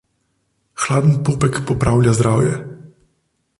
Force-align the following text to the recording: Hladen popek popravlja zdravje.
Hladen 0.85 1.13
popek 1.29 1.61
popravlja 1.67 2.13
zdravje. 2.21 2.53